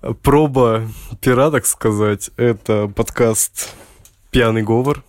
проба 0.00 0.88
пера, 1.20 1.50
так 1.50 1.66
сказать. 1.66 2.30
Это 2.36 2.88
подкаст 2.88 3.74
«Пьяный 4.30 4.62
говор». 4.62 5.02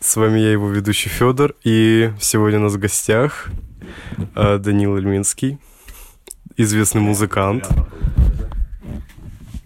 С 0.00 0.16
вами 0.16 0.40
я, 0.40 0.50
его 0.50 0.68
ведущий 0.68 1.08
Федор, 1.08 1.54
и 1.62 2.12
сегодня 2.20 2.58
у 2.58 2.62
нас 2.62 2.72
в 2.72 2.78
гостях 2.78 3.50
э, 4.34 4.58
Данил 4.58 4.98
Ильминский, 4.98 5.58
известный 6.56 7.00
музыкант. 7.00 7.68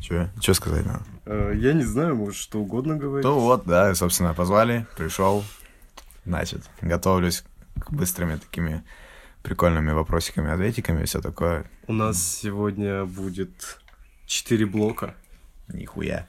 Че, 0.01 0.31
че 0.41 0.53
сказать 0.53 0.85
надо? 0.85 1.05
Э, 1.25 1.53
Я 1.57 1.73
не 1.73 1.85
знаю, 1.85 2.17
может, 2.17 2.37
что 2.37 2.59
угодно 2.61 2.97
говорить. 2.97 3.25
Ну 3.25 3.39
вот, 3.39 3.65
да, 3.65 3.95
собственно, 3.95 4.35
позвали, 4.35 4.87
пришел. 4.99 5.43
Значит, 6.27 6.63
готовлюсь 6.83 7.43
к 7.81 7.91
быстрыми 7.91 8.37
такими 8.37 8.85
прикольными 9.43 9.93
вопросиками, 9.93 10.51
ответиками, 10.51 11.05
все 11.07 11.23
такое. 11.23 11.65
У 11.87 11.95
нас 11.95 12.23
сегодня 12.23 13.07
будет 13.07 13.79
четыре 14.27 14.67
блока. 14.67 15.15
Нихуя. 15.69 16.27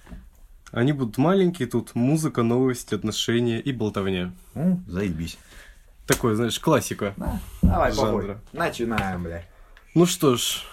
Они 0.72 0.94
будут 0.94 1.18
маленькие, 1.18 1.68
тут 1.68 1.96
музыка, 1.96 2.44
новости, 2.44 2.94
отношения 2.94 3.60
и 3.60 3.72
болтовня. 3.72 4.34
Ну, 4.54 4.82
заебись. 4.88 5.38
Такое, 6.06 6.36
знаешь, 6.36 6.60
классика. 6.60 7.14
Давай, 7.62 7.92
Жанра. 7.92 8.40
Начинаем, 8.54 9.24
бля. 9.24 9.44
Ну 9.94 10.06
что 10.06 10.36
ж, 10.36 10.64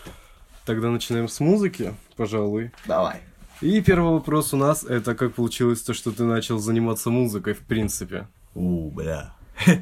тогда 0.65 0.91
начинаем 0.91 1.29
с 1.29 1.41
музыки, 1.41 1.95
пожалуй. 2.17 2.73
Давай. 2.87 3.21
И 3.61 3.81
первый 3.81 4.13
вопрос 4.13 4.53
у 4.53 4.57
нас 4.57 4.85
это 4.85 5.15
как 5.15 5.35
получилось 5.35 5.81
то, 5.81 5.95
что 5.95 6.13
ты 6.13 6.25
начал 6.25 6.59
заниматься 6.59 7.11
музыкой 7.11 7.55
в 7.55 7.61
принципе. 7.61 8.29
У, 8.55 8.91
бля. 8.91 9.35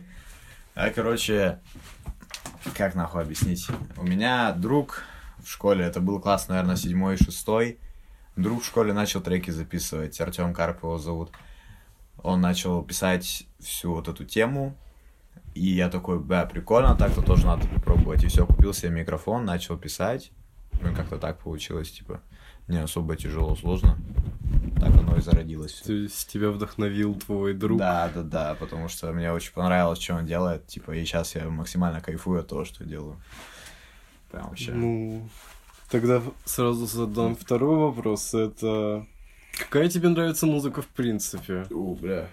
А, 0.74 0.88
короче, 0.88 1.58
как 2.74 2.94
нахуй 2.94 3.20
объяснить? 3.20 3.66
У 3.98 4.04
меня 4.04 4.52
друг 4.52 5.02
в 5.44 5.50
школе, 5.50 5.84
это 5.84 6.00
был 6.00 6.20
класс, 6.20 6.48
наверное, 6.48 6.76
седьмой, 6.76 7.16
шестой. 7.16 7.78
Друг 8.36 8.62
в 8.62 8.66
школе 8.66 8.92
начал 8.92 9.20
треки 9.20 9.50
записывать, 9.50 10.20
Артем 10.20 10.54
Карп 10.54 10.82
его 10.82 10.98
зовут. 10.98 11.32
Он 12.22 12.40
начал 12.40 12.82
писать 12.82 13.46
всю 13.58 13.94
вот 13.94 14.08
эту 14.08 14.24
тему, 14.24 14.76
и 15.54 15.66
я 15.66 15.90
такой, 15.90 16.18
бля, 16.18 16.46
прикольно, 16.46 16.94
так-то 16.94 17.22
тоже 17.22 17.46
надо 17.46 17.66
попробовать. 17.68 18.24
И 18.24 18.28
все, 18.28 18.46
купил 18.46 18.72
себе 18.72 18.90
микрофон, 18.90 19.44
начал 19.44 19.76
писать. 19.76 20.30
Ну, 20.80 20.90
и 20.90 20.94
как-то 20.94 21.18
так 21.18 21.38
получилось, 21.38 21.90
типа, 21.92 22.22
не 22.68 22.78
особо 22.78 23.16
тяжело, 23.16 23.54
сложно. 23.54 23.98
Так 24.76 24.90
оно 24.96 25.16
и 25.16 25.20
зародилось. 25.20 25.82
То 25.84 25.92
есть 25.92 26.28
тебя 26.30 26.50
вдохновил 26.50 27.14
твой 27.14 27.54
друг. 27.54 27.78
Да, 27.78 28.10
да, 28.14 28.22
да, 28.22 28.54
потому 28.54 28.88
что 28.88 29.12
мне 29.12 29.30
очень 29.30 29.52
понравилось, 29.52 30.00
что 30.00 30.14
он 30.14 30.26
делает, 30.26 30.66
типа, 30.66 30.92
и 30.92 31.04
сейчас 31.04 31.34
я 31.34 31.48
максимально 31.48 32.00
кайфую 32.00 32.40
от 32.40 32.48
того, 32.48 32.64
что 32.64 32.84
делаю. 32.84 33.20
Прям 34.32 34.48
вообще. 34.48 34.72
Ну, 34.72 35.28
тогда 35.90 36.22
сразу 36.46 36.86
задам 36.86 37.36
второй 37.36 37.76
вопрос. 37.76 38.32
Это 38.32 39.06
какая 39.58 39.88
тебе 39.88 40.08
нравится 40.08 40.46
музыка 40.46 40.80
в 40.80 40.86
принципе? 40.88 41.66
У, 41.70 41.94
бля. 41.94 42.28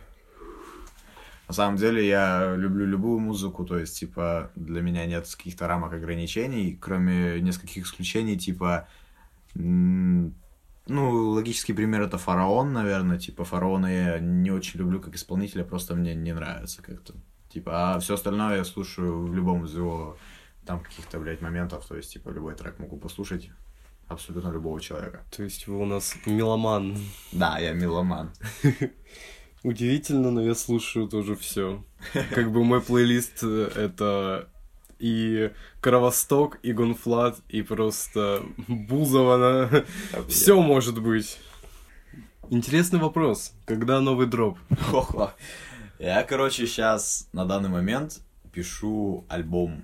На 1.49 1.53
самом 1.53 1.77
деле 1.77 2.07
я 2.07 2.55
люблю 2.55 2.85
любую 2.85 3.19
музыку, 3.19 3.65
то 3.65 3.77
есть, 3.77 3.99
типа, 3.99 4.51
для 4.55 4.81
меня 4.81 5.05
нет 5.07 5.27
каких-то 5.35 5.67
рамок 5.67 5.93
ограничений, 5.93 6.77
кроме 6.79 7.41
нескольких 7.41 7.85
исключений, 7.85 8.37
типа, 8.37 8.87
ну, 9.55 10.31
логический 10.87 11.73
пример 11.73 12.03
это 12.03 12.19
Фараон, 12.19 12.71
наверное, 12.71 13.17
типа, 13.17 13.45
Фараона 13.45 13.87
я 13.87 14.19
не 14.19 14.51
очень 14.51 14.79
люблю 14.79 15.01
как 15.01 15.15
исполнителя, 15.15 15.63
просто 15.63 15.95
мне 15.95 16.13
не 16.13 16.33
нравится 16.33 16.83
как-то. 16.83 17.13
Типа, 17.51 17.95
а 17.95 17.99
все 17.99 18.13
остальное 18.13 18.57
я 18.57 18.63
слушаю 18.63 19.25
в 19.25 19.33
любом 19.33 19.65
из 19.65 19.75
его 19.75 20.17
там 20.69 20.81
каких-то, 20.81 21.17
блядь, 21.17 21.41
моментов, 21.41 21.83
то 21.87 21.97
есть, 21.97 22.13
типа, 22.13 22.29
любой 22.29 22.53
трек 22.53 22.77
могу 22.77 22.95
послушать 22.97 23.49
абсолютно 24.07 24.51
любого 24.51 24.79
человека. 24.79 25.23
То 25.35 25.41
есть 25.41 25.65
вы 25.65 25.79
у 25.79 25.85
нас 25.85 26.15
меломан. 26.27 26.95
Да, 27.31 27.57
я 27.57 27.73
меломан. 27.73 28.31
Удивительно, 29.63 30.29
но 30.29 30.43
я 30.43 30.53
слушаю 30.53 31.07
тоже 31.07 31.35
все. 31.35 31.83
Как 32.35 32.51
бы 32.51 32.63
мой 32.63 32.81
плейлист 32.81 33.39
э, 33.41 33.71
это 33.75 34.47
и 34.99 35.51
Кровосток, 35.81 36.59
и 36.61 36.71
GONE.Fludd, 36.71 37.39
и 37.49 37.63
просто 37.63 38.43
Бузова. 38.67 39.83
Все 40.27 40.61
может 40.61 41.01
быть. 41.01 41.39
Интересный 42.51 42.99
вопрос. 42.99 43.53
Когда 43.65 44.01
новый 44.01 44.27
дроп? 44.27 44.59
Я, 45.97 46.21
короче, 46.21 46.67
сейчас 46.67 47.27
на 47.33 47.45
данный 47.45 47.69
момент 47.69 48.21
пишу 48.51 49.25
альбом. 49.29 49.83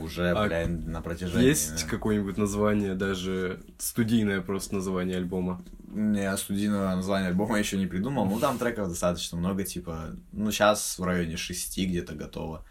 Уже, 0.00 0.30
А 0.30 0.46
блядь, 0.46 0.68
на 0.68 1.02
протяжении... 1.02 1.46
Есть 1.46 1.84
какое-нибудь 1.84 2.36
название, 2.36 2.94
даже 2.94 3.60
студийное 3.78 4.40
просто 4.40 4.76
название 4.76 5.16
альбома? 5.16 5.62
Я 5.94 6.36
студийного 6.36 6.94
названия 6.94 7.28
альбома 7.28 7.58
еще 7.58 7.78
не 7.78 7.86
придумал. 7.86 8.26
Ну, 8.26 8.38
там 8.38 8.58
треков 8.58 8.88
достаточно 8.88 9.36
много, 9.38 9.64
типа... 9.64 10.16
Ну, 10.32 10.50
сейчас 10.50 10.98
в 10.98 11.04
районе 11.04 11.36
шести 11.36 11.86
где-то 11.86 12.14
готово. 12.14 12.64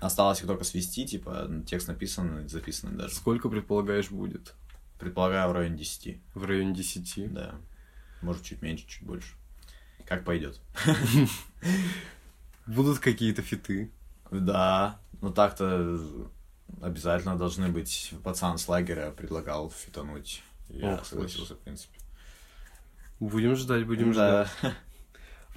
Осталось 0.00 0.40
их 0.40 0.46
только 0.46 0.64
свести, 0.64 1.06
типа, 1.06 1.48
текст 1.66 1.88
написан, 1.88 2.48
записан 2.48 2.96
даже. 2.96 3.14
Сколько, 3.14 3.48
предполагаешь, 3.48 4.10
будет? 4.10 4.54
Предполагаю, 4.98 5.48
в 5.50 5.52
районе 5.52 5.78
десяти. 5.78 6.20
В 6.34 6.44
районе 6.44 6.74
10. 6.74 7.32
Да. 7.32 7.54
Может, 8.20 8.42
чуть 8.42 8.62
меньше, 8.62 8.86
чуть 8.86 9.04
больше. 9.04 9.34
Как 10.06 10.24
пойдет. 10.24 10.60
Будут 12.66 12.98
какие-то 12.98 13.42
фиты? 13.42 13.90
Да, 14.30 14.98
ну 15.20 15.30
так-то 15.30 16.00
обязательно 16.80 17.36
должны 17.36 17.68
быть. 17.68 18.12
Пацан 18.24 18.58
с 18.58 18.68
лагеря 18.68 19.10
предлагал 19.10 19.70
фитануть. 19.70 20.42
Я 20.68 20.94
Ох, 20.94 21.04
согласился, 21.06 21.54
в 21.54 21.58
принципе. 21.58 21.98
Будем 23.20 23.54
ждать, 23.56 23.86
будем 23.86 24.12
Да. 24.12 24.46
ждать. 24.46 24.74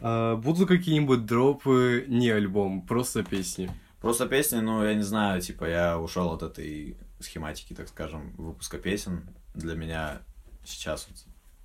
А, 0.01 0.35
будут 0.35 0.67
какие-нибудь 0.67 1.25
дропы, 1.25 2.05
не 2.07 2.29
альбом, 2.29 2.81
просто 2.85 3.23
песни? 3.23 3.71
Просто 4.01 4.27
песни, 4.27 4.59
ну, 4.59 4.83
я 4.83 4.93
не 4.93 5.03
знаю, 5.03 5.41
типа, 5.41 5.65
я 5.65 5.97
ушел 5.99 6.31
от 6.31 6.43
этой 6.43 6.97
схематики, 7.19 7.73
так 7.73 7.87
скажем, 7.87 8.33
выпуска 8.37 8.77
песен. 8.77 9.23
Для 9.55 9.73
меня 9.75 10.21
сейчас 10.65 11.07
вот, 11.09 11.17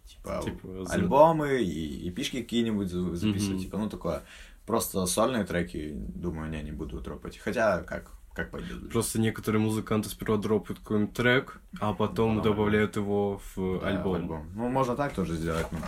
типа, 0.09 0.41
Типа, 0.44 0.87
альбомы 0.91 1.61
и, 1.62 2.06
и 2.06 2.11
пишки 2.11 2.41
какие-нибудь 2.41 2.88
за- 2.88 3.17
записывать, 3.17 3.56
Мгм. 3.56 3.62
типа, 3.65 3.78
ну, 3.78 3.91
такое. 3.91 4.22
Просто 4.65 5.05
сольные 5.06 5.44
треки, 5.44 5.93
думаю, 5.94 6.49
не, 6.50 6.62
не 6.62 6.71
буду 6.72 7.00
дропать. 7.00 7.37
Хотя, 7.38 7.82
как, 7.82 8.12
как 8.35 8.51
пойдет. 8.51 8.91
Просто 8.91 9.21
некоторые 9.21 9.61
музыканты 9.61 10.09
сперва 10.09 10.37
дропают 10.37 10.79
какой-нибудь 10.81 11.15
трек, 11.15 11.61
а 11.81 11.93
потом 11.93 12.37
Ну, 12.37 12.43
добавляют 12.43 12.97
его 12.97 13.41
в 13.55 13.81
Да, 13.81 13.89
альбом. 13.89 14.51
Ну, 14.55 14.69
можно 14.69 14.97
так 14.97 15.13
тоже 15.15 15.35
сделать, 15.37 15.71
но 15.73 15.79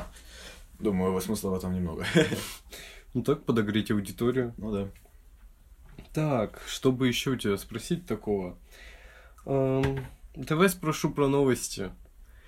думаю, 0.78 1.10
его 1.10 1.20
смысла 1.20 1.50
в 1.50 1.54
этом 1.54 1.74
немного. 1.74 2.04
Ну 3.14 3.22
так 3.22 3.44
подогреть 3.44 3.90
аудиторию. 3.90 4.54
Ну 4.56 4.72
да. 4.72 4.88
Так, 6.14 6.62
чтобы 6.66 7.08
еще 7.08 7.30
у 7.32 7.36
тебя 7.36 7.58
спросить 7.58 8.06
такого? 8.06 8.56
Эм, 9.44 10.06
давай 10.34 10.70
спрошу 10.70 11.10
про 11.10 11.28
новости. 11.28 11.90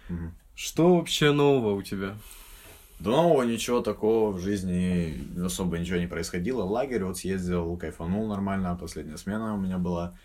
Мгм. 0.08 0.34
Что 0.54 0.96
вообще 0.96 1.32
нового 1.32 1.74
у 1.74 1.82
тебя? 1.82 2.16
Нового 3.00 3.42
ничего 3.42 3.80
такого 3.80 4.30
в 4.32 4.40
жизни 4.40 5.14
особо 5.44 5.78
ничего 5.78 5.98
не 5.98 6.06
происходило. 6.06 6.62
Лагерь 6.62 7.04
вот 7.04 7.18
съездил, 7.18 7.76
кайфанул 7.76 8.26
нормально, 8.28 8.76
последняя 8.80 9.16
смена 9.18 9.54
у 9.54 9.58
меня 9.58 9.78
была. 9.78 10.16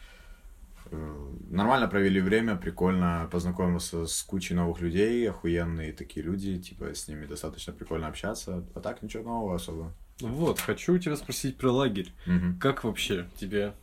Э, 0.92 1.28
Нормально 1.50 1.88
провели 1.88 2.22
время, 2.22 2.56
прикольно 2.56 3.28
познакомился 3.32 4.06
с 4.06 4.22
кучей 4.24 4.54
новых 4.54 4.82
людей, 4.82 5.30
охуенные 5.30 5.94
такие 5.94 6.26
люди, 6.26 6.58
типа 6.60 6.94
с 6.94 7.08
ними 7.08 7.26
достаточно 7.26 7.74
прикольно 7.74 8.08
общаться. 8.08 8.64
А 8.76 8.80
так 8.80 9.02
ничего 9.02 9.24
нового 9.24 9.56
особо. 9.56 9.94
Вот, 10.22 10.60
хочу 10.60 10.96
у 10.96 10.98
тебя 10.98 11.16
спросить 11.16 11.58
про 11.58 11.72
лагерь. 11.72 12.12
Мгм. 12.26 12.60
Как 12.60 12.84
вообще 12.84 13.26
тебе? 13.38 13.74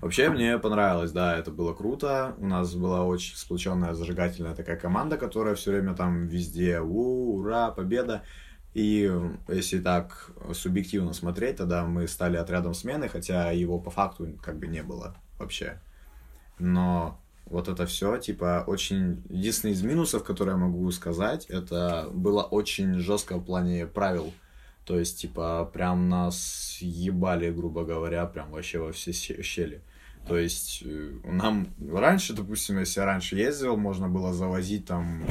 Вообще 0.00 0.30
мне 0.30 0.58
понравилось, 0.58 1.12
да, 1.12 1.36
это 1.36 1.50
было 1.50 1.74
круто. 1.74 2.34
У 2.38 2.46
нас 2.46 2.74
была 2.74 3.04
очень 3.04 3.36
сплоченная, 3.36 3.94
зажигательная 3.94 4.54
такая 4.54 4.76
команда, 4.76 5.16
которая 5.16 5.54
все 5.54 5.72
время 5.72 5.94
там 5.94 6.26
везде 6.26 6.80
у, 6.80 7.36
ура, 7.36 7.70
победа. 7.70 8.22
И 8.72 9.12
если 9.48 9.80
так 9.80 10.30
субъективно 10.52 11.12
смотреть, 11.12 11.56
тогда 11.56 11.84
мы 11.84 12.06
стали 12.06 12.36
отрядом 12.36 12.72
смены, 12.72 13.08
хотя 13.08 13.50
его 13.50 13.80
по 13.80 13.90
факту 13.90 14.28
как 14.42 14.58
бы 14.58 14.68
не 14.68 14.82
было 14.82 15.16
вообще. 15.38 15.80
Но 16.58 17.20
вот 17.46 17.68
это 17.68 17.84
все, 17.86 18.16
типа, 18.16 18.62
очень... 18.66 19.24
Единственный 19.28 19.72
из 19.72 19.82
минусов, 19.82 20.22
который 20.22 20.50
я 20.50 20.56
могу 20.56 20.88
сказать, 20.92 21.46
это 21.46 22.08
было 22.12 22.42
очень 22.42 22.94
жестко 23.00 23.38
в 23.38 23.44
плане 23.44 23.86
правил. 23.86 24.32
То 24.84 24.98
есть, 24.98 25.20
типа, 25.20 25.70
прям 25.72 26.08
нас 26.08 26.78
ебали, 26.80 27.50
грубо 27.50 27.84
говоря, 27.84 28.26
прям 28.26 28.50
вообще 28.50 28.78
во 28.78 28.92
все 28.92 29.12
щели. 29.12 29.82
То 30.26 30.36
есть, 30.36 30.82
э, 30.84 31.12
нам 31.24 31.68
раньше, 31.92 32.34
допустим, 32.34 32.78
если 32.78 33.00
я 33.00 33.06
раньше 33.06 33.36
ездил, 33.36 33.76
можно 33.76 34.08
было 34.08 34.32
завозить 34.32 34.86
там, 34.86 35.24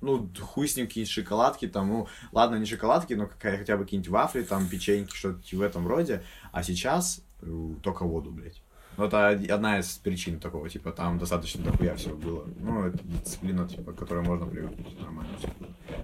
ну, 0.00 0.28
хуй 0.40 0.68
с 0.68 0.76
ним 0.76 0.86
какие-нибудь 0.86 1.12
шоколадки, 1.12 1.68
там, 1.68 1.88
ну, 1.88 2.08
ладно, 2.32 2.56
не 2.56 2.66
шоколадки, 2.66 3.14
но 3.14 3.26
какая, 3.26 3.58
хотя 3.58 3.76
бы 3.76 3.84
какие-нибудь 3.84 4.10
вафли, 4.10 4.42
там, 4.42 4.68
печеньки, 4.68 5.14
что-то 5.14 5.40
в 5.56 5.62
этом 5.62 5.86
роде. 5.86 6.22
А 6.52 6.62
сейчас 6.62 7.22
э, 7.42 7.70
только 7.82 8.04
воду, 8.04 8.30
блядь. 8.30 8.62
Ну, 8.96 9.06
это 9.06 9.30
од- 9.30 9.50
одна 9.50 9.78
из 9.80 9.96
причин 9.98 10.38
такого, 10.38 10.68
типа, 10.68 10.92
там 10.92 11.18
достаточно 11.18 11.64
дохуя 11.64 11.94
всего 11.96 12.16
было. 12.16 12.44
Ну, 12.60 12.86
это 12.86 12.98
дисциплина, 13.02 13.66
типа, 13.68 13.92
к 13.92 13.96
которой 13.96 14.24
можно 14.24 14.46
привыкнуть. 14.46 15.00
Нормально 15.00 15.36
все. 15.38 15.48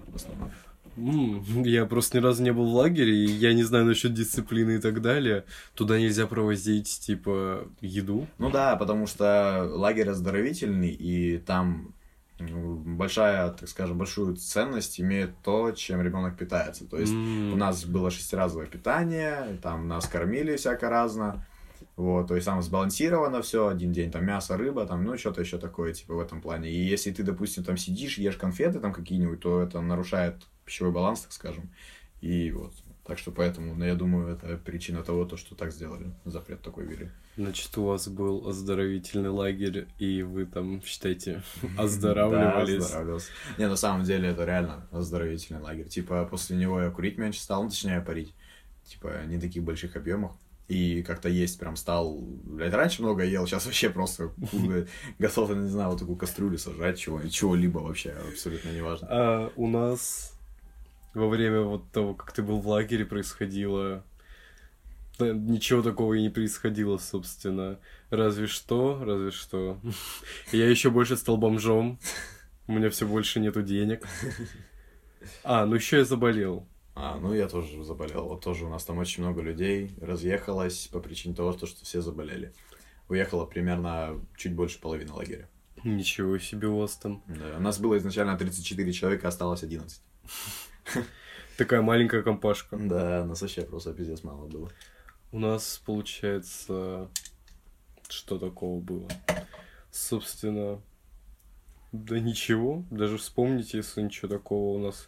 В 0.07 0.15
основном. 0.15 0.51
Я 0.97 1.85
просто 1.85 2.17
ни 2.17 2.23
разу 2.23 2.43
не 2.43 2.51
был 2.51 2.65
в 2.65 2.73
лагере, 2.73 3.13
и 3.13 3.25
я 3.25 3.53
не 3.53 3.63
знаю 3.63 3.85
насчет 3.85 4.13
дисциплины 4.13 4.75
и 4.75 4.79
так 4.79 5.01
далее. 5.01 5.45
Туда 5.73 5.99
нельзя 5.99 6.27
провозить, 6.27 6.99
типа, 6.99 7.67
еду. 7.79 8.27
Ну 8.37 8.49
да, 8.51 8.75
потому 8.75 9.07
что 9.07 9.69
лагерь 9.71 10.09
оздоровительный, 10.09 10.89
и 10.91 11.37
там 11.37 11.93
большая, 12.39 13.51
так 13.51 13.69
скажем, 13.69 13.97
большую 13.97 14.35
ценность 14.35 14.99
имеет 14.99 15.31
то, 15.43 15.71
чем 15.71 16.01
ребенок 16.01 16.37
питается. 16.37 16.85
То 16.85 16.97
есть 16.97 17.13
М, 17.13 17.53
у 17.53 17.55
нас 17.55 17.85
было 17.85 18.09
шестиразовое 18.09 18.67
питание, 18.67 19.59
там 19.61 19.87
нас 19.87 20.07
кормили 20.07 20.55
всяко 20.55 20.89
разно. 20.89 21.45
Вот, 21.97 22.27
то 22.27 22.35
есть 22.35 22.45
там 22.45 22.61
сбалансировано 22.61 23.41
все, 23.41 23.67
один 23.67 23.91
день 23.91 24.11
там 24.11 24.25
мясо, 24.25 24.57
рыба, 24.57 24.85
там, 24.85 25.03
ну, 25.03 25.17
что-то 25.17 25.41
еще 25.41 25.57
такое, 25.57 25.93
типа, 25.93 26.15
в 26.15 26.19
этом 26.19 26.41
плане. 26.41 26.71
И 26.71 26.83
если 26.83 27.11
ты, 27.11 27.21
допустим, 27.21 27.63
там 27.63 27.77
сидишь, 27.77 28.17
ешь 28.17 28.37
конфеты 28.37 28.79
там 28.79 28.93
какие-нибудь, 28.93 29.39
то 29.39 29.61
это 29.61 29.81
нарушает 29.81 30.35
пищевой 30.71 30.91
баланс, 30.93 31.21
так 31.21 31.33
скажем. 31.33 31.69
И 32.21 32.51
вот, 32.51 32.73
так 33.05 33.17
что 33.17 33.31
поэтому, 33.31 33.75
ну, 33.75 33.83
я 33.83 33.95
думаю, 33.95 34.33
это 34.33 34.55
причина 34.57 35.03
того, 35.03 35.25
то, 35.25 35.35
что 35.35 35.53
так 35.55 35.71
сделали, 35.73 36.13
запрет 36.23 36.61
такой 36.61 36.85
ввели. 36.85 37.09
Значит, 37.35 37.77
у 37.77 37.83
вас 37.85 38.07
был 38.07 38.47
оздоровительный 38.47 39.29
лагерь, 39.29 39.87
и 39.99 40.21
вы 40.21 40.45
там, 40.45 40.81
считайте, 40.83 41.43
Да, 41.75 41.83
оздоравливались. 41.83 42.83
оздоравливался. 42.85 43.31
Не, 43.57 43.67
на 43.67 43.75
самом 43.75 44.03
деле 44.03 44.29
это 44.29 44.45
реально 44.45 44.87
оздоровительный 44.91 45.61
лагерь. 45.61 45.87
Типа 45.87 46.25
после 46.29 46.55
него 46.55 46.79
я 46.81 46.89
курить 46.89 47.17
меньше 47.17 47.41
стал, 47.41 47.63
ну 47.63 47.69
точнее 47.69 48.01
парить. 48.01 48.33
Типа 48.85 49.23
не 49.27 49.39
таких 49.39 49.63
больших 49.63 49.95
объемах. 49.95 50.33
И 50.67 51.03
как-то 51.03 51.27
есть 51.27 51.59
прям 51.59 51.75
стал... 51.75 52.17
Блядь, 52.21 52.73
раньше 52.73 53.01
много 53.01 53.25
ел, 53.25 53.45
сейчас 53.45 53.65
вообще 53.65 53.89
просто 53.89 54.31
готов, 55.19 55.49
не 55.49 55.67
знаю, 55.67 55.89
вот 55.89 55.99
такую 55.99 56.17
кастрюлю 56.17 56.57
сажать, 56.57 56.97
чего, 56.97 57.21
чего-либо 57.27 57.79
вообще, 57.79 58.11
абсолютно 58.31 58.69
неважно. 58.69 59.07
А 59.09 59.51
у 59.57 59.67
нас 59.67 60.30
во 61.13 61.27
время 61.27 61.61
вот 61.61 61.91
того, 61.91 62.13
как 62.13 62.31
ты 62.31 62.41
был 62.41 62.59
в 62.59 62.67
лагере, 62.67 63.05
происходило... 63.05 64.03
Да, 65.19 65.33
ничего 65.33 65.81
такого 65.81 66.13
и 66.15 66.21
не 66.21 66.29
происходило, 66.29 66.97
собственно. 66.97 67.79
Разве 68.09 68.47
что, 68.47 69.03
разве 69.03 69.31
что. 69.31 69.79
Я 70.51 70.69
еще 70.69 70.89
больше 70.89 71.17
стал 71.17 71.37
бомжом. 71.37 71.99
У 72.67 72.73
меня 72.73 72.89
все 72.89 73.05
больше 73.05 73.39
нету 73.39 73.61
денег. 73.61 74.07
А, 75.43 75.65
ну 75.65 75.75
еще 75.75 75.97
я 75.97 76.05
заболел. 76.05 76.67
А, 76.95 77.17
ну 77.17 77.33
я 77.33 77.47
тоже 77.47 77.83
заболел. 77.83 78.29
Вот 78.29 78.43
тоже 78.43 78.65
у 78.65 78.69
нас 78.69 78.83
там 78.85 78.97
очень 78.97 79.23
много 79.23 79.41
людей 79.41 79.91
разъехалось 80.01 80.87
по 80.87 80.99
причине 80.99 81.35
того, 81.35 81.53
что, 81.53 81.67
что 81.67 81.85
все 81.85 82.01
заболели. 82.01 82.53
Уехало 83.07 83.45
примерно 83.45 84.19
чуть 84.37 84.55
больше 84.55 84.79
половины 84.79 85.13
лагеря. 85.13 85.47
Ничего 85.83 86.37
себе 86.37 86.67
у 86.67 86.77
вас 86.77 86.95
там. 86.95 87.23
Да, 87.27 87.57
у 87.57 87.61
нас 87.61 87.79
было 87.79 87.97
изначально 87.97 88.37
34 88.37 88.93
человека, 88.93 89.27
осталось 89.27 89.63
11. 89.63 90.01
Такая 91.57 91.81
маленькая 91.81 92.23
компашка. 92.23 92.77
Да, 92.77 93.25
нас 93.25 93.41
вообще 93.41 93.61
просто 93.61 93.93
пиздец 93.93 94.23
мало 94.23 94.47
было. 94.47 94.71
У 95.31 95.39
нас, 95.39 95.81
получается, 95.85 97.09
что 98.09 98.37
такого 98.37 98.81
было? 98.81 99.07
Собственно, 99.91 100.81
да 101.91 102.19
ничего, 102.19 102.83
даже 102.89 103.17
вспомните, 103.17 103.77
если 103.77 104.01
ничего 104.01 104.27
такого 104.27 104.77
у 104.77 104.79
нас. 104.79 105.07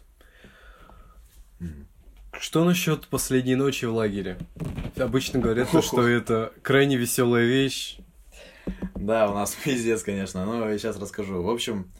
Что 2.38 2.64
насчет 2.64 3.06
последней 3.08 3.54
ночи 3.54 3.84
в 3.84 3.94
лагере? 3.94 4.38
Обычно 4.96 5.40
говорят, 5.40 5.70
то, 5.70 5.82
что 5.82 6.06
это 6.06 6.52
крайне 6.62 6.96
веселая 6.96 7.44
вещь. 7.44 7.98
Да, 8.94 9.30
у 9.30 9.34
нас 9.34 9.54
пиздец, 9.64 10.02
конечно. 10.02 10.44
Ну, 10.44 10.68
я 10.68 10.78
сейчас 10.78 10.98
расскажу. 10.98 11.42
В 11.42 11.50
общем, 11.50 11.90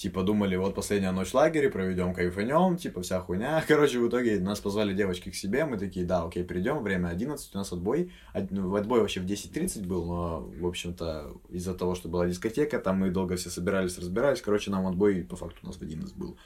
типа, 0.00 0.22
думали, 0.22 0.56
вот 0.56 0.74
последняя 0.74 1.12
ночь 1.12 1.28
в 1.28 1.34
лагере, 1.34 1.68
проведем 1.68 2.14
кайфанем, 2.14 2.78
типа, 2.78 3.02
вся 3.02 3.20
хуйня. 3.20 3.62
Короче, 3.68 3.98
в 3.98 4.08
итоге 4.08 4.40
нас 4.40 4.58
позвали 4.58 4.94
девочки 4.94 5.30
к 5.30 5.34
себе, 5.34 5.66
мы 5.66 5.76
такие, 5.76 6.06
да, 6.06 6.24
окей, 6.24 6.42
придем, 6.42 6.82
время 6.82 7.08
11, 7.08 7.54
у 7.54 7.58
нас 7.58 7.70
отбой. 7.70 8.10
Ну, 8.48 8.74
Отбой 8.74 9.00
вообще 9.00 9.20
в 9.20 9.26
10.30 9.26 9.86
был, 9.86 10.06
но, 10.06 10.40
в 10.58 10.66
общем-то, 10.66 11.34
из-за 11.50 11.74
того, 11.74 11.94
что 11.94 12.08
была 12.08 12.26
дискотека, 12.26 12.78
там 12.78 12.96
мы 13.00 13.10
долго 13.10 13.36
все 13.36 13.50
собирались, 13.50 13.98
разбирались. 13.98 14.40
Короче, 14.40 14.70
нам 14.70 14.86
отбой, 14.86 15.22
по 15.22 15.36
факту, 15.36 15.58
у 15.64 15.66
нас 15.66 15.76
в 15.76 15.82
11 15.82 16.16
был. 16.16 16.38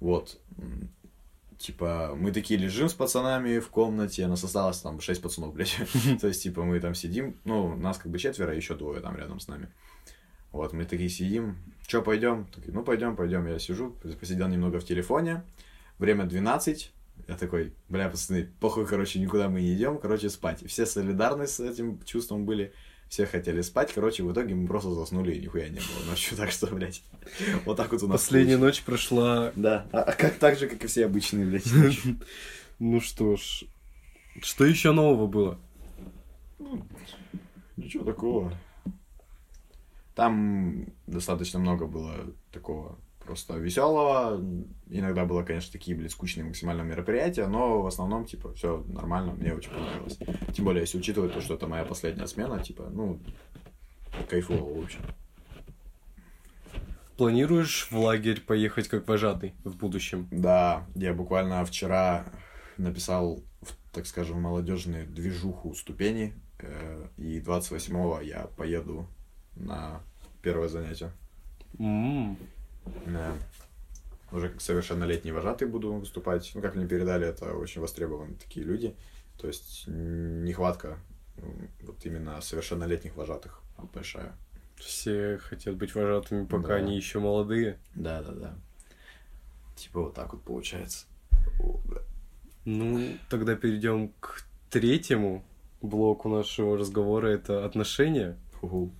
Вот. 0.00 0.40
Типа, 1.56 2.16
мы 2.16 2.32
такие 2.32 2.58
лежим 2.58 2.88
с 2.88 2.94
пацанами 2.94 3.60
в 3.60 3.68
комнате, 3.68 4.26
нас 4.26 4.42
осталось 4.42 4.78
там 4.78 5.00
6 5.00 5.22
пацанов, 5.22 5.54
блядь. 5.54 5.76
То 6.20 6.26
есть, 6.26 6.42
типа, 6.42 6.64
мы 6.64 6.80
там 6.80 6.96
сидим, 6.96 7.36
ну, 7.44 7.76
нас 7.76 7.96
как 7.98 8.10
бы 8.10 8.18
четверо, 8.18 8.56
еще 8.56 8.74
двое 8.74 9.00
там 9.00 9.16
рядом 9.16 9.38
с 9.38 9.46
нами. 9.46 9.68
Вот, 10.58 10.72
мы 10.72 10.84
такие 10.86 11.08
сидим, 11.08 11.56
что, 11.86 12.02
пойдем? 12.02 12.48
Такие, 12.52 12.72
ну, 12.74 12.82
пойдем, 12.82 13.14
пойдем. 13.14 13.46
Я 13.46 13.60
сижу, 13.60 13.94
посидел 14.18 14.48
немного 14.48 14.80
в 14.80 14.84
телефоне, 14.84 15.44
время 16.00 16.24
12, 16.24 16.92
я 17.28 17.36
такой, 17.36 17.74
бля, 17.88 18.08
пацаны, 18.08 18.50
похуй, 18.58 18.84
короче, 18.84 19.20
никуда 19.20 19.48
мы 19.48 19.60
не 19.60 19.72
идем, 19.74 19.98
короче, 19.98 20.28
спать. 20.28 20.64
И 20.64 20.66
все 20.66 20.84
солидарны 20.84 21.46
с 21.46 21.60
этим 21.60 22.02
чувством 22.04 22.44
были, 22.44 22.72
все 23.08 23.24
хотели 23.24 23.60
спать, 23.60 23.92
короче, 23.92 24.24
в 24.24 24.32
итоге 24.32 24.56
мы 24.56 24.66
просто 24.66 24.92
заснули, 24.94 25.32
и 25.32 25.42
нихуя 25.42 25.68
не 25.68 25.78
было 25.78 26.10
ночью, 26.10 26.36
так 26.36 26.50
что, 26.50 26.66
блядь, 26.66 27.04
вот 27.64 27.76
так 27.76 27.92
вот 27.92 28.02
у 28.02 28.08
нас 28.08 28.22
Последняя 28.22 28.56
получилось. 28.56 28.78
ночь 28.78 28.84
прошла... 28.84 29.52
Да, 29.54 29.86
а, 29.92 30.02
а 30.02 30.12
как 30.12 30.40
так 30.40 30.58
же, 30.58 30.66
как 30.66 30.82
и 30.82 30.88
все 30.88 31.06
обычные, 31.06 31.46
блядь. 31.46 31.70
Ну 32.80 33.00
что 33.00 33.36
ж, 33.36 33.62
что 34.42 34.64
еще 34.64 34.90
нового 34.90 35.28
было? 35.28 35.60
Ничего 37.76 38.02
такого. 38.02 38.52
Там 40.18 40.86
достаточно 41.06 41.60
много 41.60 41.86
было 41.86 42.12
такого 42.50 42.98
просто 43.24 43.56
веселого. 43.56 44.44
Иногда 44.90 45.24
было, 45.24 45.44
конечно, 45.44 45.70
такие, 45.70 45.96
блядь, 45.96 46.10
скучные 46.10 46.44
максимально 46.44 46.82
мероприятия, 46.82 47.46
но 47.46 47.82
в 47.82 47.86
основном, 47.86 48.24
типа, 48.24 48.52
все 48.54 48.84
нормально, 48.88 49.34
мне 49.34 49.54
очень 49.54 49.70
понравилось. 49.70 50.18
Тем 50.52 50.64
более, 50.64 50.80
если 50.80 50.98
учитывать 50.98 51.34
то, 51.34 51.40
что 51.40 51.54
это 51.54 51.68
моя 51.68 51.84
последняя 51.84 52.26
смена, 52.26 52.58
типа, 52.58 52.88
ну, 52.90 53.20
кайфово, 54.28 54.80
в 54.80 54.82
общем. 54.82 55.02
Планируешь 57.16 57.86
в 57.88 57.96
лагерь 57.96 58.40
поехать 58.40 58.88
как 58.88 59.06
вожатый 59.06 59.54
в 59.62 59.76
будущем? 59.76 60.26
Да, 60.32 60.84
я 60.96 61.14
буквально 61.14 61.64
вчера 61.64 62.24
написал, 62.76 63.44
так 63.92 64.04
скажем, 64.04 64.42
молодежную 64.42 65.06
движуху 65.06 65.74
ступени, 65.74 66.34
э, 66.58 67.06
и 67.18 67.38
28-го 67.38 68.20
я 68.20 68.48
поеду 68.56 69.06
на 69.58 70.00
первое 70.42 70.68
занятие. 70.68 71.10
М, 71.78 72.36
Да. 73.06 73.32
Уже 74.30 74.50
как 74.50 74.60
совершеннолетний 74.60 75.32
вожатый 75.32 75.66
буду 75.68 75.92
выступать. 75.94 76.50
Ну, 76.54 76.60
как 76.60 76.74
мне 76.74 76.86
передали, 76.86 77.26
это 77.26 77.54
очень 77.54 77.80
востребованы 77.80 78.34
такие 78.34 78.64
люди. 78.64 78.94
То 79.38 79.46
есть 79.46 79.84
нехватка 79.86 80.98
вот 81.82 82.04
именно 82.04 82.40
совершеннолетних 82.40 83.16
вожатых 83.16 83.62
большая. 83.94 84.34
Все 84.76 85.38
хотят 85.38 85.76
быть 85.76 85.94
вожатыми, 85.94 86.44
пока 86.46 86.68
Да. 86.68 86.74
они 86.76 86.94
еще 86.96 87.20
молодые. 87.20 87.78
Да, 87.94 88.22
да, 88.22 88.32
да. 88.32 88.54
Типа 89.76 90.02
вот 90.02 90.14
так 90.14 90.32
вот 90.34 90.42
получается. 90.42 91.06
О. 91.60 91.80
Ну, 92.64 93.16
тогда 93.30 93.54
перейдем 93.56 94.10
к 94.20 94.44
третьему 94.70 95.42
блоку 95.80 96.28
нашего 96.28 96.76
разговора. 96.76 97.28
Это 97.28 97.64
отношения. 97.64 98.36
Фу. 98.60 98.92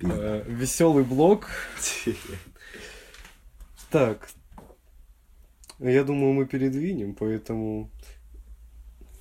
Веселый 0.00 1.04
блок. 1.04 1.48
Так. 3.90 4.28
Я 5.78 6.02
думаю, 6.04 6.32
мы 6.32 6.46
передвинем, 6.46 7.14
поэтому 7.14 7.90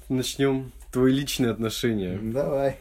начнем 0.10 0.72
твои 0.92 1.14
личные 1.14 1.52
отношения. 1.52 2.18
Давай. 2.18 2.78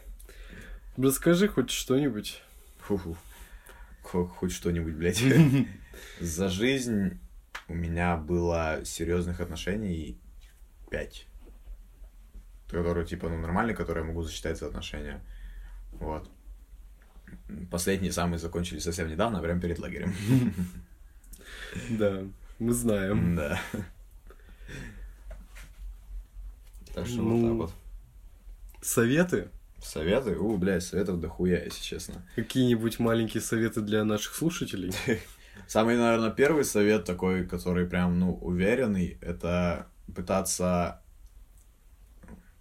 Расскажи 0.97 1.47
хоть 1.49 1.71
что-нибудь. 1.71 2.41
Фу-фу. 2.79 3.17
Хо- 4.03 4.27
Хоть 4.27 4.53
что-нибудь, 4.53 4.95
блядь. 4.95 5.23
За 6.21 6.49
жизнь 6.49 7.19
у 7.69 7.75
меня 7.75 8.17
было 8.17 8.81
серьезных 8.85 9.41
отношений 9.41 10.19
пять. 10.91 11.27
Которые, 12.71 13.07
типа, 13.07 13.29
ну, 13.29 13.39
нормальные, 13.39 13.77
которые 13.77 14.03
я 14.05 14.09
могу 14.09 14.23
засчитать 14.23 14.59
за 14.59 14.67
отношения. 14.67 15.21
Вот. 15.93 16.31
Последние 17.71 18.13
самые 18.13 18.39
закончились 18.39 18.83
совсем 18.85 19.09
недавно, 19.09 19.41
прямо 19.41 19.61
перед 19.61 19.79
лагерем. 19.79 20.15
Да, 21.91 22.23
мы 22.59 22.73
знаем. 22.73 23.37
Да. 23.37 23.61
Так 26.95 27.07
что 27.07 27.21
Ну, 27.21 27.37
вот 27.37 27.43
так 27.43 27.57
вот. 27.57 27.73
Советы? 28.81 29.51
Советы? 29.83 30.37
У, 30.37 30.57
блядь, 30.57 30.83
советов 30.83 31.21
дохуя, 31.21 31.63
если 31.63 31.83
честно. 31.83 32.27
Какие-нибудь 32.35 32.99
маленькие 32.99 33.43
советы 33.43 33.83
для 33.83 34.05
наших 34.05 34.35
слушателей? 34.35 34.93
Самый, 35.67 35.97
наверное, 35.97 36.31
первый 36.31 36.65
совет 36.65 37.05
такой, 37.05 37.47
который 37.47 37.87
прям, 37.87 38.19
ну, 38.19 38.35
уверенный, 38.35 39.19
это 39.21 39.87
пытаться 40.15 41.03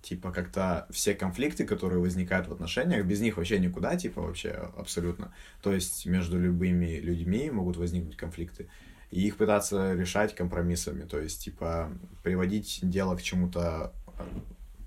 Типа, 0.05 0.31
как-то 0.31 0.85
все 0.91 1.15
конфликты, 1.15 1.65
которые 1.65 1.99
возникают 1.99 2.47
в 2.47 2.53
отношениях, 2.53 3.03
без 3.07 3.21
них 3.21 3.37
вообще 3.37 3.57
никуда, 3.57 3.95
типа, 3.95 4.21
вообще 4.21 4.51
абсолютно. 4.77 5.33
То 5.63 5.73
есть 5.73 6.05
между 6.05 6.39
любыми 6.39 6.99
людьми 6.99 7.49
могут 7.49 7.77
возникнуть 7.77 8.15
конфликты. 8.15 8.69
И 9.09 9.25
их 9.25 9.37
пытаться 9.37 9.95
решать 9.95 10.35
компромиссами. 10.35 11.05
То 11.05 11.19
есть, 11.19 11.43
типа, 11.43 11.91
приводить 12.21 12.81
дело 12.83 13.15
к 13.15 13.23
чему-то 13.23 13.93
э, 14.19 14.23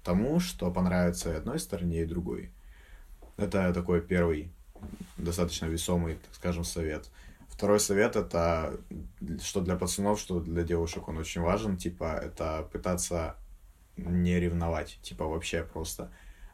тому, 0.05 0.39
что 0.39 0.71
понравится 0.71 1.33
и 1.33 1.37
одной 1.37 1.59
стороне, 1.59 2.03
и 2.03 2.07
другой. 2.07 2.53
Это 3.37 3.75
такой 3.75 4.01
первый, 4.01 4.53
достаточно 5.17 5.67
весомый, 5.67 6.15
так 6.15 6.35
скажем, 6.37 6.63
совет. 6.63 7.11
Второй 7.49 7.81
совет 7.81 8.15
это, 8.15 8.79
что 9.43 9.63
для 9.63 9.75
пацанов, 9.75 10.21
что 10.21 10.39
для 10.39 10.63
девушек 10.63 11.09
он 11.09 11.19
очень 11.19 11.41
важен, 11.41 11.77
типа, 11.77 12.21
это 12.23 12.69
пытаться 12.73 13.35
не 13.99 14.39
ревновать, 14.39 14.99
типа, 15.03 15.27
вообще 15.27 15.63
просто. 15.65 16.11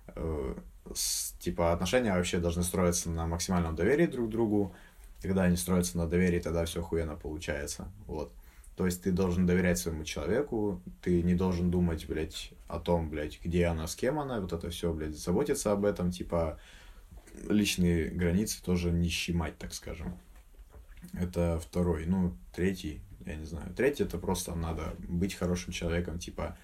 Э, 0.09 0.55
с, 0.93 1.33
типа, 1.39 1.73
отношения 1.73 2.13
вообще 2.13 2.39
должны 2.39 2.63
строиться 2.63 3.11
на 3.11 3.27
максимальном 3.27 3.75
доверии 3.75 4.07
друг 4.07 4.29
к 4.29 4.31
другу. 4.31 4.75
Когда 5.23 5.45
они 5.45 5.57
строятся 5.57 5.97
на 5.97 6.07
доверии, 6.07 6.41
тогда 6.41 6.65
все 6.67 6.81
охуенно 6.81 7.17
получается. 7.17 7.89
Вот. 8.07 8.33
То 8.77 8.87
есть 8.87 9.03
ты 9.03 9.13
должен 9.13 9.47
доверять 9.47 9.79
своему 9.79 10.05
человеку, 10.05 10.83
ты 11.01 11.23
не 11.23 11.35
должен 11.35 11.71
думать, 11.71 12.07
блядь, 12.09 12.51
о 12.67 12.81
том, 12.81 13.09
блядь, 13.09 13.41
где 13.43 13.67
она, 13.67 13.87
с 13.87 13.95
кем 13.95 14.19
она, 14.19 14.41
вот 14.41 14.53
это 14.53 14.69
все, 14.71 14.93
блядь, 14.93 15.17
заботиться 15.17 15.71
об 15.71 15.85
этом, 15.85 16.11
типа, 16.11 16.59
личные 17.49 18.11
границы 18.11 18.63
тоже 18.63 18.91
не 18.91 19.09
щемать, 19.09 19.57
так 19.59 19.73
скажем. 19.75 20.19
Это 21.13 21.61
второй. 21.61 22.07
Ну, 22.07 22.37
третий, 22.53 23.01
я 23.25 23.37
не 23.37 23.45
знаю. 23.45 23.73
Третий 23.75 24.03
это 24.03 24.19
просто 24.19 24.55
надо 24.55 24.95
быть 24.99 25.35
хорошим 25.35 25.73
человеком, 25.73 26.19
типа, 26.19 26.57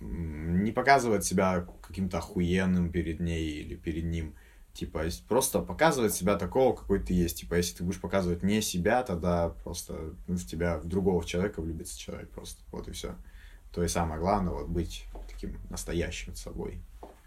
не 0.00 0.72
показывать 0.72 1.24
себя 1.24 1.66
каким-то 1.82 2.18
охуенным 2.18 2.90
перед 2.90 3.20
ней 3.20 3.60
или 3.60 3.76
перед 3.76 4.04
ним. 4.04 4.34
Типа, 4.72 5.04
просто 5.28 5.60
показывать 5.60 6.14
себя 6.14 6.36
такого, 6.36 6.74
какой 6.74 6.98
ты 6.98 7.14
есть. 7.14 7.40
Типа, 7.40 7.54
если 7.54 7.76
ты 7.76 7.84
будешь 7.84 8.00
показывать 8.00 8.42
не 8.42 8.60
себя, 8.60 9.04
тогда 9.04 9.50
просто 9.62 10.14
в 10.26 10.44
тебя, 10.44 10.78
в 10.78 10.86
другого 10.86 11.24
человека 11.24 11.62
влюбится 11.62 11.98
человек 11.98 12.30
просто. 12.30 12.60
Вот 12.72 12.88
и 12.88 12.92
все. 12.92 13.14
То 13.72 13.82
есть 13.82 13.94
самое 13.94 14.20
главное, 14.20 14.52
вот 14.52 14.68
быть 14.68 15.04
таким 15.28 15.56
настоящим 15.70 16.34
собой. 16.34 16.80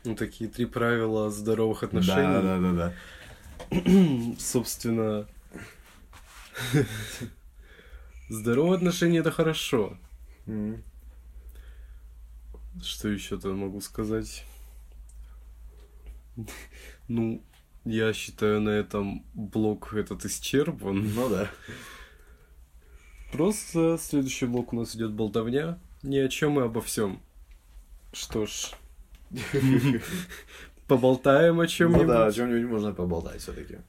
Ну, 0.03 0.15
такие 0.15 0.49
три 0.49 0.65
правила 0.65 1.29
здоровых 1.29 1.83
отношений. 1.83 2.15
Да, 2.15 2.41
да, 2.41 2.59
да, 2.59 2.93
да. 3.71 4.35
Собственно, 4.39 5.27
здоровые 8.29 8.75
отношения 8.75 9.19
это 9.19 9.31
хорошо. 9.31 9.97
М. 10.45 10.83
Что 12.81 13.09
еще-то 13.09 13.49
могу 13.53 13.81
сказать? 13.81 14.45
Ну, 17.07 17.43
я 17.85 18.13
считаю, 18.13 18.61
на 18.61 18.69
этом 18.69 19.25
блок 19.33 19.93
этот 19.93 20.25
исчерпан. 20.25 21.13
Ну 21.13 21.29
да. 21.29 21.49
Просто 23.31 23.97
следующий 23.99 24.45
блок 24.45 24.73
у 24.73 24.77
нас 24.77 24.95
идет 24.95 25.11
болтовня. 25.13 25.79
Ни 26.03 26.17
о 26.17 26.29
чем 26.29 26.59
и 26.59 26.63
обо 26.63 26.81
всем. 26.81 27.21
Что 28.13 28.45
ж, 28.45 28.71
поболтаем 30.87 31.59
о 31.59 31.63
Ну 31.63 31.67
чем-нибудь. 31.67 32.07
да, 32.07 32.27
о 32.27 32.31
чем-нибудь 32.31 32.69
можно 32.71 32.93
поболтать 32.93 33.41
все-таки. 33.41 33.79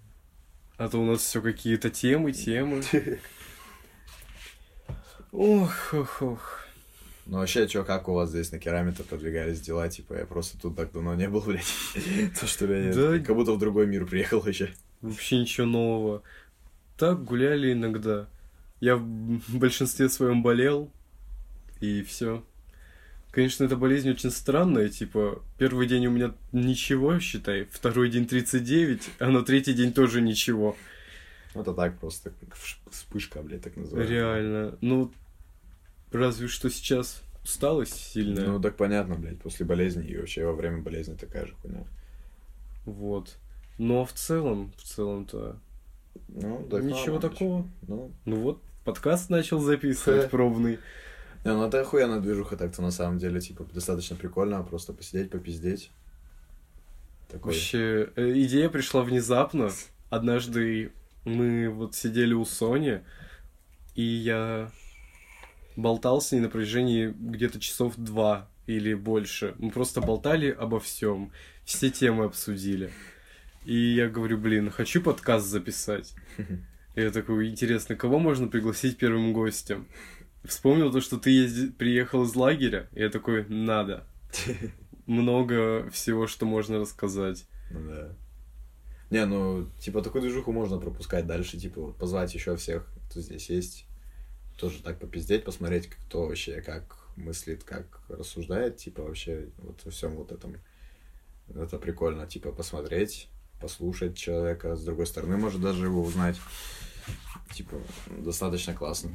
А 0.76 0.88
то 0.88 0.98
у 0.98 1.04
нас 1.04 1.20
все 1.20 1.40
какие-то 1.40 1.90
темы, 1.90 2.32
темы. 2.32 2.82
Ох, 5.32 5.92
ох, 5.92 6.22
ох. 6.22 6.57
Ну 7.28 7.36
вообще, 7.38 7.68
что, 7.68 7.84
как 7.84 8.08
у 8.08 8.14
вас 8.14 8.30
здесь 8.30 8.50
на 8.52 8.58
керамике 8.58 9.02
продвигались 9.04 9.60
дела? 9.60 9.88
Типа, 9.88 10.14
я 10.14 10.24
просто 10.24 10.58
тут 10.58 10.76
так 10.76 10.92
давно 10.92 11.14
не 11.14 11.28
был, 11.28 11.40
блядь. 11.46 11.64
То, 12.40 12.46
что 12.46 12.66
я 12.72 12.92
Да. 12.92 13.18
как 13.18 13.36
будто 13.36 13.52
в 13.52 13.58
другой 13.58 13.86
мир 13.86 14.06
приехал 14.06 14.40
вообще. 14.40 14.70
Вообще 15.02 15.38
ничего 15.38 15.66
нового. 15.66 16.22
Так 16.96 17.22
гуляли 17.24 17.72
иногда. 17.74 18.26
Я 18.80 18.96
в 18.96 19.56
большинстве 19.58 20.08
своем 20.08 20.42
болел, 20.42 20.90
и 21.80 22.02
все. 22.02 22.42
Конечно, 23.30 23.64
эта 23.64 23.76
болезнь 23.76 24.10
очень 24.10 24.30
странная, 24.30 24.88
типа, 24.88 25.42
первый 25.58 25.86
день 25.86 26.06
у 26.06 26.10
меня 26.10 26.32
ничего, 26.52 27.20
считай, 27.20 27.68
второй 27.70 28.08
день 28.08 28.26
39, 28.26 29.02
а 29.18 29.28
на 29.30 29.44
третий 29.44 29.74
день 29.74 29.92
тоже 29.92 30.22
ничего. 30.22 30.76
Это 31.54 31.74
так 31.74 31.98
просто, 31.98 32.30
как 32.40 32.56
вспышка, 32.90 33.42
блядь, 33.42 33.62
так 33.62 33.76
называемая. 33.76 34.10
Реально. 34.10 34.78
Ну, 34.80 35.12
разве 36.12 36.48
что 36.48 36.70
сейчас 36.70 37.22
усталость 37.44 37.96
сильная. 37.96 38.46
Ну, 38.46 38.60
так 38.60 38.76
понятно, 38.76 39.14
блядь, 39.14 39.40
после 39.40 39.64
болезни 39.64 40.06
и 40.06 40.16
вообще 40.16 40.44
во 40.44 40.52
время 40.52 40.82
болезни 40.82 41.14
такая 41.14 41.46
же 41.46 41.54
хуйня. 41.54 41.84
Вот. 42.84 43.36
Но 43.78 44.04
в 44.04 44.12
целом, 44.12 44.72
в 44.76 44.82
целом-то, 44.82 45.58
Ну, 46.28 46.66
так 46.70 46.82
ничего 46.82 47.14
нормально, 47.14 47.20
такого. 47.20 47.68
Ну, 47.86 48.12
Ну 48.24 48.36
вот, 48.40 48.62
подкаст 48.84 49.30
начал 49.30 49.60
записывать 49.60 50.30
пробный. 50.30 50.78
не, 51.44 51.52
ну 51.52 51.64
это 51.66 51.80
охуенная 51.80 52.20
движуха 52.20 52.56
так-то 52.56 52.82
на 52.82 52.90
самом 52.90 53.18
деле, 53.18 53.40
типа, 53.40 53.64
достаточно 53.72 54.16
прикольно, 54.16 54.62
просто 54.62 54.92
посидеть, 54.92 55.30
попиздеть. 55.30 55.90
Такой. 57.28 57.52
Вообще, 57.52 58.10
э, 58.16 58.32
идея 58.42 58.68
пришла 58.68 59.02
внезапно. 59.02 59.70
Однажды 60.10 60.92
мы 61.24 61.68
вот 61.68 61.94
сидели 61.94 62.32
у 62.32 62.44
Сони, 62.44 63.02
и 63.94 64.02
я 64.02 64.70
болтал 65.78 66.20
с 66.20 66.32
ней 66.32 66.40
на 66.40 66.48
протяжении 66.48 67.14
где-то 67.16 67.60
часов 67.60 67.94
два 67.96 68.50
или 68.66 68.94
больше. 68.94 69.54
Мы 69.58 69.70
просто 69.70 70.00
болтали 70.00 70.50
обо 70.50 70.80
всем, 70.80 71.32
все 71.64 71.88
темы 71.88 72.24
обсудили. 72.24 72.90
И 73.64 73.94
я 73.94 74.08
говорю, 74.08 74.38
блин, 74.38 74.70
хочу 74.70 75.00
подкаст 75.00 75.46
записать. 75.46 76.14
И 76.94 77.00
я 77.00 77.10
такой, 77.10 77.48
интересно, 77.48 77.94
кого 77.94 78.18
можно 78.18 78.48
пригласить 78.48 78.98
первым 78.98 79.32
гостем? 79.32 79.86
Вспомнил 80.44 80.90
то, 80.90 81.00
что 81.00 81.16
ты 81.16 81.30
езди- 81.30 81.70
приехал 81.70 82.24
из 82.24 82.34
лагеря, 82.34 82.88
и 82.92 83.00
я 83.00 83.08
такой, 83.08 83.46
надо. 83.48 84.04
Много 85.06 85.88
всего, 85.90 86.26
что 86.26 86.44
можно 86.44 86.78
рассказать. 86.78 87.46
Ну 87.70 87.88
да. 87.88 88.16
Не, 89.10 89.24
ну, 89.26 89.68
типа, 89.78 90.02
такую 90.02 90.22
движуху 90.22 90.52
можно 90.52 90.78
пропускать 90.78 91.26
дальше, 91.26 91.56
типа, 91.56 91.92
позвать 91.92 92.34
еще 92.34 92.56
всех, 92.56 92.86
кто 93.08 93.20
здесь 93.20 93.48
есть. 93.48 93.87
Тоже 94.58 94.82
так 94.82 94.98
попиздеть, 94.98 95.44
посмотреть, 95.44 95.88
кто 95.88 96.26
вообще 96.26 96.60
как 96.60 96.98
мыслит, 97.16 97.64
как 97.64 98.00
рассуждает, 98.08 98.76
типа, 98.76 99.02
вообще, 99.02 99.48
вот 99.58 99.84
во 99.84 99.90
всем 99.90 100.16
вот 100.16 100.32
этом. 100.32 100.56
Это 101.54 101.78
прикольно, 101.78 102.26
типа, 102.26 102.52
посмотреть, 102.52 103.28
послушать 103.60 104.16
человека, 104.16 104.76
с 104.76 104.84
другой 104.84 105.06
стороны, 105.06 105.36
может 105.36 105.60
даже 105.60 105.86
его 105.86 106.02
узнать. 106.02 106.36
Типа, 107.52 107.76
достаточно 108.18 108.74
классно. 108.74 109.10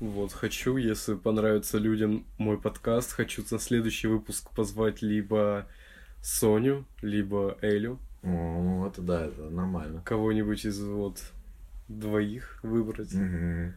Вот, 0.00 0.32
хочу, 0.32 0.78
если 0.78 1.14
понравится 1.14 1.78
людям 1.78 2.26
мой 2.38 2.60
подкаст, 2.60 3.12
хочу 3.12 3.44
на 3.50 3.58
следующий 3.58 4.08
выпуск 4.08 4.50
позвать 4.50 5.00
либо 5.00 5.68
Соню, 6.22 6.86
либо 7.02 7.56
Элю, 7.62 8.00
О, 8.22 8.26
ну, 8.26 8.86
это 8.86 9.02
да, 9.02 9.26
это 9.26 9.50
нормально. 9.50 10.02
кого-нибудь 10.04 10.64
из 10.64 10.80
вот 10.82 11.22
двоих 11.88 12.58
выбрать. 12.62 13.12
Мгм. 13.12 13.74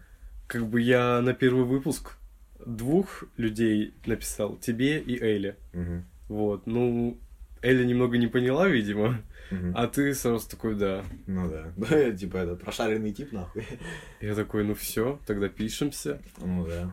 Как 0.47 0.67
бы 0.67 0.79
я 0.81 1.21
на 1.21 1.33
первый 1.33 1.65
выпуск 1.65 2.17
двух 2.65 3.23
людей 3.37 3.93
написал, 4.05 4.57
тебе 4.57 4.99
и 4.99 5.17
Эле. 5.19 5.57
Мгм. 5.73 6.05
Вот, 6.29 6.67
ну, 6.67 7.17
Эля 7.61 7.83
немного 7.83 8.17
не 8.17 8.27
поняла, 8.27 8.67
видимо, 8.67 9.21
Мгм. 9.51 9.73
а 9.75 9.87
ты 9.87 10.13
сразу 10.13 10.47
такой, 10.49 10.75
да. 10.75 11.03
Ну 11.27 11.49
да. 11.49 11.71
Да, 11.77 11.97
я, 11.97 12.11
типа, 12.11 12.37
это 12.37 12.55
прошаренный 12.55 13.11
тип, 13.11 13.31
нахуй. 13.31 13.65
Я 14.21 14.35
такой, 14.35 14.63
ну 14.63 14.73
все, 14.75 15.19
тогда 15.25 15.49
пишемся. 15.49 16.19
Ну 16.37 16.65
да. 16.65 16.91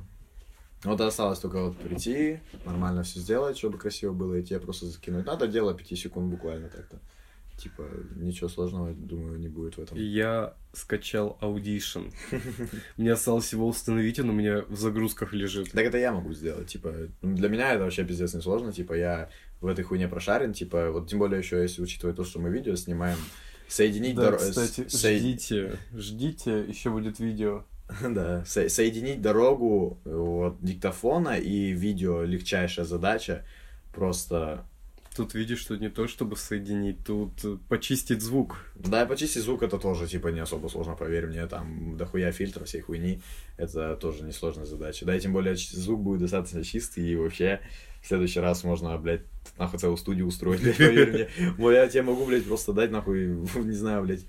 Вот 0.85 1.01
осталось 1.01 1.39
только 1.39 1.63
вот 1.63 1.77
прийти, 1.79 2.41
нормально 2.65 3.05
все 3.05 3.21
сделать, 3.21 3.57
чтобы 3.57 3.79
красиво 3.79 4.13
было, 4.13 4.35
и 4.35 4.43
тебе 4.43 4.59
просто 4.59 4.87
закинуть. 4.87 5.27
Надо 5.27 5.47
дело 5.47 5.75
5 5.75 5.97
секунд 5.99 6.29
буквально 6.31 6.69
так-то. 6.69 6.99
Типа, 7.57 7.85
ничего 8.17 8.49
сложного, 8.49 8.93
думаю, 8.93 9.39
не 9.39 9.49
будет 9.49 9.77
в 9.77 9.81
этом. 9.81 9.97
Я 9.99 10.55
скачал 10.73 11.39
Audition. 11.41 12.13
Мне 12.97 13.13
осталось 13.13 13.53
его 13.53 13.69
установить, 13.69 14.19
он 14.19 14.31
у 14.31 14.33
меня 14.33 14.63
в 14.69 14.77
загрузках 14.77 15.33
лежит. 15.33 15.71
Так 15.71 15.85
это 15.85 15.99
я 15.99 16.13
могу 16.13 16.33
сделать, 16.33 16.69
типа, 16.69 16.93
ну, 17.21 17.37
для 17.37 17.49
меня 17.49 17.73
это 17.75 17.85
вообще 17.85 18.05
пиздец 18.05 18.35
несложно, 18.35 18.73
типа, 18.73 18.95
я 18.95 19.29
в 19.61 19.67
этой 19.67 19.85
хуйне 19.85 20.09
прошарен, 20.09 20.53
типа, 20.55 20.91
вот 20.91 21.09
тем 21.09 21.19
более 21.21 21.39
еще, 21.39 21.63
если 21.63 21.83
учитывать 21.83 22.17
то, 22.17 22.25
что 22.25 22.41
мы 22.41 22.51
видео 22.51 22.75
снимаем, 22.75 23.19
соединить 23.69 24.17
Да, 24.17 24.31
доро- 24.31 24.39
кстати, 24.39 24.89
со- 24.89 25.15
ждите, 25.17 25.79
ждите, 25.95 26.65
еще 26.65 26.91
будет 26.91 27.21
видео. 27.21 27.65
Да, 28.03 28.45
со- 28.45 28.69
соединить 28.69 29.21
дорогу 29.21 30.01
э, 30.05 30.15
вот, 30.15 30.57
диктофона 30.63 31.39
и 31.39 31.73
видео 31.73 32.23
легчайшая 32.23 32.87
задача. 32.87 33.45
Просто 33.93 34.65
Тут 35.15 35.35
видишь, 35.35 35.65
тут 35.65 35.81
не 35.81 35.91
то, 35.91 36.09
чтобы 36.09 36.37
соединить, 36.37 37.05
тут 37.05 37.45
э, 37.45 37.59
почистить 37.69 38.23
звук. 38.23 38.65
Да, 38.75 39.05
почистить 39.05 39.43
звук 39.43 39.63
это 39.63 39.79
тоже, 39.79 40.07
типа, 40.07 40.29
не 40.29 40.41
особо 40.41 40.69
сложно, 40.69 40.95
поверь 40.95 41.27
мне, 41.27 41.47
там, 41.47 41.97
дохуя 41.99 42.33
фильтров, 42.33 42.67
всей 42.67 42.81
хуйни, 42.81 43.21
это 43.59 43.95
тоже 43.97 44.25
несложная 44.25 44.65
задача. 44.65 45.05
Да, 45.05 45.15
и 45.15 45.21
тем 45.21 45.35
более 45.35 45.55
звук 45.57 46.01
будет 46.01 46.21
достаточно 46.21 46.65
чистый, 46.65 47.07
и 47.07 47.17
вообще 47.17 47.61
в 48.01 48.09
следующий 48.09 48.41
раз 48.41 48.65
можно, 48.65 48.97
блядь, 48.97 49.23
нахуй 49.59 49.79
целую 49.79 49.99
студию 49.99 50.27
устроить, 50.27 50.61
поверь 50.79 51.29
мне. 51.59 51.75
Я 51.75 51.89
тебе 51.89 52.03
могу, 52.03 52.25
блядь, 52.25 52.47
просто 52.47 52.73
дать, 52.73 52.91
нахуй, 52.91 53.27
не 53.57 53.75
знаю, 53.75 54.05
блядь, 54.05 54.25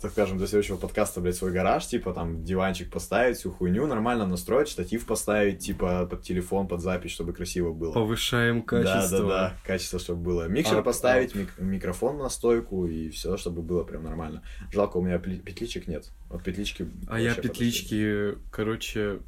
так 0.00 0.12
скажем, 0.12 0.38
для 0.38 0.46
следующего 0.46 0.76
подкаста, 0.76 1.20
блядь, 1.20 1.36
свой 1.36 1.52
гараж, 1.52 1.86
типа, 1.86 2.12
там, 2.12 2.44
диванчик 2.44 2.90
поставить, 2.90 3.36
всю 3.36 3.50
хуйню, 3.50 3.86
нормально 3.86 4.26
настроить, 4.26 4.68
штатив 4.68 5.06
поставить, 5.06 5.58
типа, 5.58 6.06
под 6.06 6.22
телефон, 6.22 6.68
под 6.68 6.80
запись, 6.80 7.10
чтобы 7.10 7.32
красиво 7.32 7.72
было. 7.72 7.92
Повышаем 7.92 8.62
качество. 8.62 9.18
Да, 9.18 9.24
да, 9.24 9.28
да, 9.28 9.56
качество, 9.64 9.98
чтобы 9.98 10.22
было. 10.22 10.48
Микшер 10.48 10.78
А, 10.78 10.82
поставить, 10.82 11.34
мик- 11.34 11.58
микрофон 11.58 12.18
на 12.18 12.28
стойку 12.28 12.86
и 12.86 13.08
все, 13.10 13.36
чтобы 13.36 13.62
было 13.62 13.84
прям 13.84 14.04
нормально. 14.04 14.42
Жалко, 14.72 14.98
у 14.98 15.02
меня 15.02 15.18
петличек 15.18 15.88
нет. 15.88 16.10
Вот 16.30 16.42
петлички. 16.42 16.88
А 17.08 17.18
я 17.20 17.34
петлички, 17.34 18.36
короче, 18.50 19.20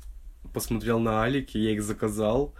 посмотрел 0.52 0.98
на 0.98 1.24
Алике, 1.24 1.58
я 1.58 1.72
их 1.72 1.82
заказал. 1.82 2.54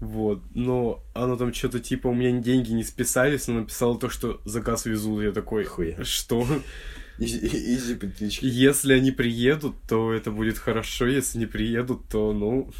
Вот, 0.00 0.42
но 0.54 1.02
оно 1.12 1.36
там 1.36 1.52
что-то 1.52 1.80
типа, 1.80 2.08
у 2.08 2.14
меня 2.14 2.38
деньги 2.40 2.72
не 2.72 2.84
списались, 2.84 3.48
но 3.48 3.54
написало 3.60 3.98
то, 3.98 4.08
что 4.08 4.40
заказ 4.44 4.86
везут. 4.86 5.22
Я 5.22 5.32
такой, 5.32 5.64
Хуя. 5.64 6.04
что? 6.04 6.46
Изи, 7.18 7.96
петлички. 7.96 8.44
Если 8.44 8.92
они 8.92 9.10
приедут, 9.10 9.74
то 9.88 10.12
это 10.12 10.30
будет 10.30 10.58
хорошо, 10.58 11.06
если 11.06 11.38
не 11.38 11.46
приедут, 11.46 12.08
то, 12.08 12.32
ну, 12.32 12.70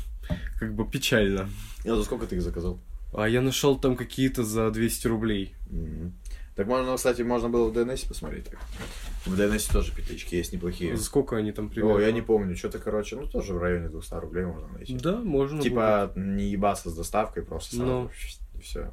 как 0.61 0.75
бы 0.75 0.89
печально. 0.89 1.49
А 1.85 1.97
за 1.97 2.05
сколько 2.05 2.27
ты 2.27 2.37
их 2.37 2.43
заказал? 2.43 2.79
А 3.13 3.29
я 3.29 3.41
нашел 3.41 3.77
там 3.79 3.97
какие-то 3.97 4.45
за 4.45 4.71
200 4.71 5.07
рублей. 5.09 5.55
Так 6.59 6.67
можно, 6.67 6.97
кстати, 6.97 7.23
можно 7.23 7.49
было 7.49 7.71
в 7.71 7.73
DNS 7.73 8.09
посмотреть. 8.09 8.47
Так. 8.51 8.59
В 9.27 9.39
DNS 9.39 9.73
тоже 9.73 9.95
петлички 9.95 10.35
есть 10.35 10.53
неплохие. 10.53 10.97
За 10.97 11.05
сколько 11.05 11.37
они 11.37 11.53
там 11.53 11.69
примерно? 11.69 11.99
О, 11.99 12.01
я 12.01 12.11
не 12.11 12.21
помню, 12.21 12.57
что-то, 12.57 12.81
короче, 12.81 13.15
ну 13.15 13.29
тоже 13.29 13.55
в 13.55 13.59
районе 13.59 13.89
200 13.89 14.15
рублей 14.15 14.45
можно 14.45 14.67
найти. 14.67 14.99
Да, 14.99 15.19
можно. 15.19 15.63
Типа 15.63 16.11
не 16.17 16.47
ебаться 16.51 16.91
с 16.91 16.97
доставкой, 16.97 17.45
просто 17.45 17.77
сразу 17.77 17.91
Ну. 17.93 18.11
и 18.57 18.61
все. 18.61 18.91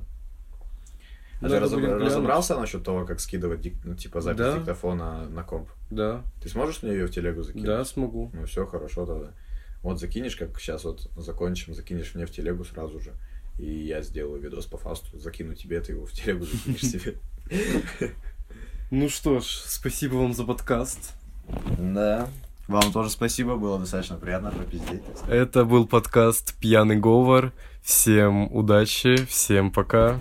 А 1.41 1.43
Надо 1.47 1.61
ты 1.67 1.73
будет 1.75 1.85
глянуть. 1.85 2.03
разобрался 2.05 2.55
насчет 2.59 2.83
того, 2.83 3.03
как 3.03 3.19
скидывать 3.19 3.61
дик- 3.61 3.81
ну, 3.83 3.95
типа 3.95 4.21
запись 4.21 4.37
Да. 4.37 4.57
диктофона 4.59 5.27
на 5.27 5.41
комп? 5.43 5.67
будет. 5.67 5.97
Да, 5.97 6.23
Ты 6.43 6.49
сможешь 6.49 6.83
мне 6.83 6.91
ее 6.93 7.07
в 7.07 7.11
телегу 7.11 7.41
закинуть? 7.41 7.65
да, 7.65 7.83
смогу. 7.83 8.29
Ну 8.33 8.45
все, 8.45 8.67
хорошо 8.67 9.07
тогда. 9.07 9.31
Вот 9.81 9.99
закинешь, 9.99 10.35
как 10.35 10.59
сейчас 10.59 10.83
вот 10.83 11.09
закончим, 11.17 11.73
закинешь 11.73 12.13
мне 12.13 12.27
в 12.27 12.31
телегу 12.31 12.63
сразу 12.63 12.99
же. 12.99 13.11
И 13.57 13.65
я 13.65 14.03
сделаю 14.03 14.39
видос 14.39 14.67
по 14.67 14.77
фасту, 14.77 15.17
закину 15.17 15.55
тебе, 15.55 15.81
ты 15.81 15.93
его 15.93 16.05
в 16.05 16.11
телегу 16.11 16.45
закинешь 16.45 16.81
себе. 16.81 17.15
Ну 18.91 19.09
что 19.09 19.39
ж, 19.39 19.45
спасибо 19.45 20.15
вам 20.15 20.33
за 20.33 20.43
подкаст. 20.43 21.13
Да. 21.77 22.29
Вам 22.67 22.91
тоже 22.91 23.09
спасибо, 23.09 23.55
было 23.55 23.79
достаточно 23.79 24.15
приятно 24.15 24.51
попиздеть. 24.51 25.01
Это 25.27 25.65
был 25.65 25.85
подкаст 25.87 26.55
«Пьяный 26.59 26.95
говор». 26.95 27.51
Всем 27.83 28.51
удачи, 28.55 29.15
всем 29.25 29.71
пока. 29.71 30.19